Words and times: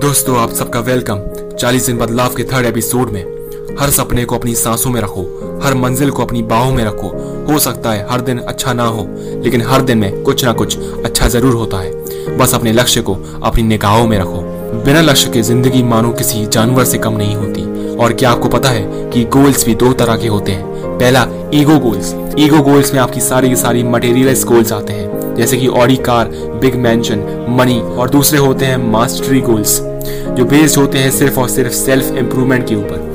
दोस्तों, 0.00 0.36
आप 0.38 0.50
सबका 0.50 0.80
वेलकम 0.80 1.18
40 1.56 1.86
दिन 1.86 1.98
बदलाव 1.98 2.34
के 2.34 2.44
थर्ड 2.44 2.66
एपिसोड 2.66 3.10
में। 3.10 3.76
हर 3.80 3.90
सपने 3.90 4.24
को 4.24 4.36
अपनी 4.36 4.54
सांसों 4.54 4.90
में 4.90 5.00
रखो। 5.00 5.22
हर 5.64 5.74
मंजिल 5.74 6.10
को 6.10 6.22
अपनी 6.22 6.42
बाहों 6.42 6.72
में 6.72 6.84
रखो। 6.84 7.08
हो 7.52 7.58
सकता 7.58 7.90
है 7.92 8.06
हर 8.10 8.20
दिन 8.20 8.38
अच्छा 8.38 8.72
ना 8.72 8.84
हो, 8.84 9.06
लेकिन 9.44 9.62
हर 9.62 9.82
दिन 9.82 9.98
में 9.98 10.22
कुछ 10.22 10.44
ना 10.44 10.52
कुछ 10.52 10.78
अच्छा 10.78 11.28
ज़रूर 11.28 11.54
होता 11.54 11.78
है। 11.78 12.36
बस 12.38 12.54
अपने 12.54 12.72
लक्ष्य 12.72 13.00
को 13.00 13.14
अपनी 13.42 13.62
निगाहों 13.62 14.06
में 14.06 14.18
रखो। 14.18 14.40
बिना 14.84 15.00
लक्ष्य 15.00 15.30
के 15.30 15.42
ज़िंदगी 15.42 15.82
मानो 15.82 16.12
किसी 16.12 16.46
जानवर 16.46 16.84
से 16.84 16.98
कम 16.98 17.12
नहीं 17.12 17.34
होती। 17.34 17.96
और 17.96 18.12
क्या 18.12 18.30
आपको 18.30 18.48
पता 18.48 18.68
है 18.68 19.10
कि 19.10 19.24
गोल्स 19.24 19.66
भी 19.66 19.74
दो 19.74 19.92
तरह 19.92 20.16
के 20.16 20.28
होते 20.28 20.52
हैं? 20.52 20.98
पहला 20.98 21.26
ईगो 21.54 21.78
गोल्स 21.78 22.14
ईगो 22.38 22.62
गोल्स 22.62 22.94
में 22.94 23.00
आपकी 23.00 23.20
सारी 23.20 23.48
की 23.48 23.56
सारी 23.56 23.82
मटेरियलाइज 23.82 24.44
गोल्स 24.44 24.72
आते 24.72 24.92
हैं। 24.92 25.34
जैसे 25.36 25.56
कि 25.56 25.68
Audi 25.68 25.96
car 25.96 26.28
big 26.60 26.74
mansion 26.76 27.46
money 27.50 27.80
और 27.80 28.10
दूसरे 28.10 28.38
होते 28.38 28.66
हैं 28.66 28.76
मास्टरी 28.92 29.40
गोल्स 29.40 29.80
जो 30.06 30.44
बेस्ड 30.44 30.78
होते 30.78 30.98
हैं 30.98 31.10
सिर्फ़ 31.10 31.40
और 31.40 31.48
सिर्फ़ 31.48 31.72
सेल्फ 31.72 32.16
इम्प्रूवमेंट 32.16 32.68
के 32.68 32.74
ऊपर। 32.74 33.10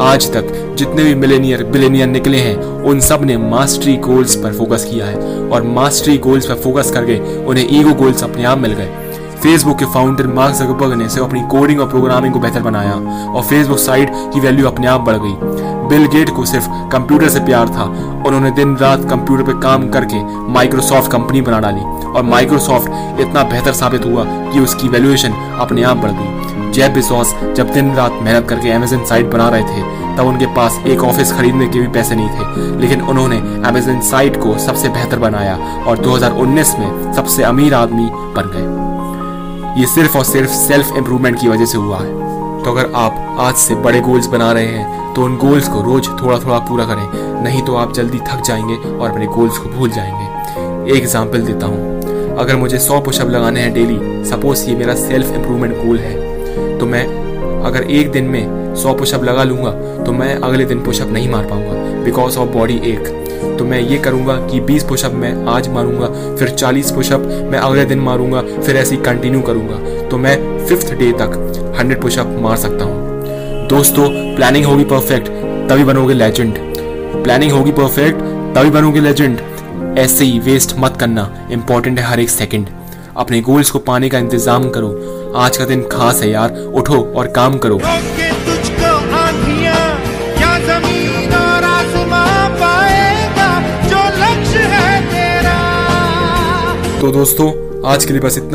आज 0.00 0.32
तक 0.32 0.74
जितने 0.78 1.04
भी 1.04 1.14
मिलेनियर 1.14 1.64
बिलेनियर 1.64 2.06
निकले 2.06 2.38
हैं, 2.38 2.56
उन 2.56 3.00
सबने 3.00 3.36
मास्टरी 3.36 3.96
गोल्स 3.96 4.34
पर 4.36 4.52
फोकस 4.52 4.84
किया 4.84 5.06
है। 5.06 5.48
और 5.48 5.62
मास्टरी 5.62 6.18
गोल्स 6.18 6.46
पर 6.46 6.54
फोकस 6.54 6.90
करके 6.90 7.44
उन्हें 7.44 7.80
ईगो 7.80 7.94
गोल्स 7.94 8.24
अपने 8.24 8.44
आप 8.44 8.58
मिल 8.58 8.72
गए। 8.72 8.88
फेसबुक 9.42 9.78
के 9.78 9.84
फाउंडर 9.84 10.26
मार्क 10.26 10.54
जकरबर्ग 10.54 10.92
ने 10.92 11.08
सिर्फ़ 11.08 11.26
अपनी 11.26 11.40
कोडिंग 11.40 11.80
और 11.80 11.88
प्रोग्रामिंग 11.88 12.34
को 12.34 12.40
बेहतर 12.40 12.60
बनाया। 12.60 12.92
और 13.32 13.42
फेसबुक 13.42 13.78
साइट 13.78 14.10
की 14.14 14.40
वैल्यू 14.40 14.66
अपने 14.66 14.86
आप 14.86 15.00
बढ़ 15.00 15.16
गई। 15.16 15.69
बिल 15.90 16.06
गेट 16.06 16.30
को 16.30 16.44
सिर्फ़ 16.44 16.68
कंप्यूटर 16.92 17.28
से 17.28 17.40
प्यार 17.40 17.68
था 17.68 17.84
उन्होंने 18.26 18.50
दिन 18.50 18.76
रात 18.76 19.08
कंप्यूटर 19.10 19.42
पर 19.42 19.60
काम 19.60 19.88
करके 19.88 20.22
माइक्रोसॉफ्ट 20.52 21.10
कंपनी 21.12 21.40
बना 21.40 21.60
डाली 21.60 21.80
और 22.10 22.22
माइक्रोसॉफ्ट 22.22 23.20
इतना 23.20 23.42
बेहतर 23.42 23.72
साबित 23.72 24.04
हुआ 24.04 24.24
कि 24.52 24.60
उसकी 24.60 24.88
वैल्यूएशन 24.88 25.32
अपने 25.60 25.82
आप 25.82 25.96
बढ़ 25.96 26.10
गई। 26.10 26.72
जैब 26.72 26.92
बिसॉस 26.92 27.34
जब 27.56 27.72
दिन 27.72 27.94
रात 27.94 28.12
मेहनत 28.12 28.48
करके 28.48 28.70
अमेजन 28.70 29.04
साइट 29.04 29.26
बना 29.26 29.48
रहे 29.48 29.62
थे, 29.62 29.82
तब 30.16 30.26
उनके 30.26 30.46
पास 30.46 30.78
एक 30.86 31.02
ऑफ़िस 31.02 31.32
खरीदने 31.32 31.66
के 31.66 31.80
भी 31.80 31.86
पैसे 31.86 32.14
नहीं 32.14 32.28
थे, 32.28 32.80
लेकिन 32.80 33.00
उन्होंने 33.00 33.38
अमेजन 33.68 34.00
साइट 34.00 34.36
को 34.36 34.58
सबसे 34.58 34.88
बेहतर 34.88 35.18
बनाया 35.18 35.56
और 35.86 35.98
2019 35.98 36.74
में 36.78 37.12
सबसे 37.12 37.42
अमीर 37.42 37.74
आदमी 37.74 38.08
बन 38.12 38.50
गए। 38.54 39.80
ये 39.80 39.86
सिर्फ़ 39.86 40.18
और 40.18 40.24
सिर्फ़ 40.24 40.50
सेल्फ 40.50 40.96
इम्प्रूवमेंट 40.96 41.40
की 41.40 41.48
वजह 41.48 41.64
से 41.64 41.78
हुआ 41.78 41.98
है। 41.98 42.49
तो 42.64 42.72
अगर 42.72 42.92
आप 42.94 43.36
आज 43.40 43.54
से 43.54 43.74
बड़े 43.74 44.00
गोल्स 44.00 44.26
बना 44.26 44.52
रहे 44.52 44.66
हैं 44.66 45.14
तो 45.14 45.22
उन 45.22 45.36
गोल्स 45.36 45.68
को 45.68 45.80
रोज 45.82 46.08
थोड़ा 46.08 46.38
थोड़ा 46.38 46.58
पूरा 46.58 46.84
करें। 46.84 47.42
नहीं 47.42 47.62
तो 47.62 47.74
आप 47.74 47.92
जल्दी 47.92 48.18
थक 48.18 48.42
जाएँगे 48.44 48.74
और 48.98 49.10
अपने 49.10 49.26
गोल्स 49.26 49.58
को 49.58 49.68
भूल 49.68 49.90
जाएँगे। 49.90 50.90
एक 50.90 50.96
एग्ज़ाम्पल 50.96 51.42
देता 51.42 51.66
हूँ। 51.66 52.36
अगर 52.38 52.56
मुझे 52.56 52.78
सौ 52.78 53.00
पुशअप 53.00 53.28
लगाने 53.28 53.60
हैं 53.60 53.72
डेली 53.74 54.24
सपोज़ 54.24 54.68
ये 54.70 54.76
मेरा 54.76 54.94
सेल्फ 54.94 55.32
इम्प्रूवमेंट 55.34 55.76
गोल 55.76 55.98
है 55.98 56.78
तो 56.78 56.86
मैं 56.86 57.04
अगर 57.64 57.82
एक 57.82 58.10
दिन 58.12 58.24
में 58.24 58.59
सौ 58.76 58.92
पुशअप 58.94 59.24
लगा 59.24 59.44
लूँगा 59.44 59.70
तो 60.04 60.12
मैं 60.12 60.34
अगले 60.36 60.64
दिन 60.64 60.82
पुशअप 60.84 61.08
नहीं 61.08 61.28
मार 61.28 61.46
पाऊँगा। 61.46 62.02
बिकॉज़ 62.04 62.38
ऑफ़ 62.38 62.48
बॉडी 62.48 62.80
एक 62.86 63.18
तो 63.58 63.64
मैं 63.64 63.80
ये 63.80 63.98
करूँगा 63.98 64.34
कि 64.46 64.60
20 64.62 64.82
पुशअप 64.84 65.12
मैं 65.14 65.32
आज 65.48 65.68
मारूँगा, 65.68 66.06
फिर 66.36 66.48
40 66.50 66.90
पुशअप 66.90 67.20
मैं 67.52 67.58
अगले 67.58 67.84
दिन 67.84 68.00
मारूँगा, 68.00 68.42
फिर 68.62 68.76
ऐसे 68.76 68.96
कंटिन्यू 68.98 69.40
करूँगा। 69.40 70.08
तो 70.08 70.18
मैं 70.18 70.66
फिफ्थ 70.66 70.92
डे 70.94 71.10
तक 71.20 71.36
100 71.78 72.00
पुशअप 72.02 72.36
मार 72.40 72.56
सकता 72.56 72.84
हूँ। 72.84 73.68
दोस्तों 73.68 74.08
प्लानिंग 74.36 74.66
होगी 74.66 74.84
परफेक्ट 74.84 75.28
तभी 75.70 75.84
बनोगे 75.84 76.14
लेजेंड 76.14 76.58
प्लानिंग 77.24 77.52
होगी 77.52 77.72
परफेक्ट 77.72 78.20
तभी 78.56 78.70
बनोगे 78.70 79.00
लेजेंड 79.00 79.40
ऐसे 79.98 80.24
ही 80.24 80.38
वेस्ट 80.40 80.74
मत 80.78 80.96
करना 80.96 81.30
इंपॉर्टेंट 81.50 81.98
है 81.98 82.04
हर 82.04 82.20
एक 82.20 82.30
सेकेंड 82.30 82.68
अपने 83.16 83.40
गोल्स 83.40 83.70
को 83.70 83.78
पाने 83.78 84.08
का 84.08 84.18
इंतज़ाम 84.18 84.68
करो। 84.70 84.88
आज 85.36 85.56
का 85.56 85.64
दिन 85.64 85.82
खास 85.92 86.22
है 86.22 86.30
यार, 86.30 86.56
उठो 86.74 87.02
और 87.16 87.26
काम 87.28 87.58
करो। 87.58 87.80
तो 97.00 97.10
दोस्तों 97.12 97.52
आज 97.88 98.04
के 98.04 98.12
लिए 98.12 98.20
बस 98.20 98.36
इतना 98.38 98.48